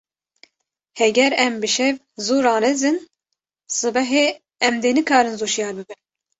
Heger 0.99 1.31
em 1.43 1.55
bi 1.61 1.69
şev 1.75 1.95
zû 2.25 2.37
ranezin, 2.45 2.97
sibehê 3.77 4.25
em 4.67 4.75
dê 4.83 4.89
nikarin 4.97 5.35
zû 5.39 5.47
şiyar 5.55 5.73
bibin. 5.77 5.99